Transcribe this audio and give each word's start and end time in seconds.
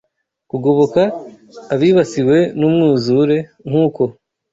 kugoboka 0.49 1.01
abibasiwe 1.73 2.37
n’umwuzure, 2.59 3.37
nk’uko 3.67 4.01